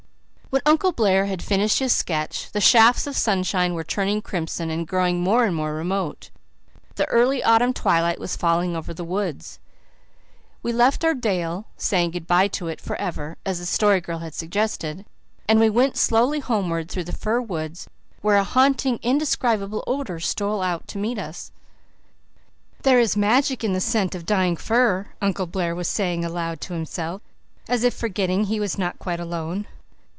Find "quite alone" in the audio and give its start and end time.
28.99-29.65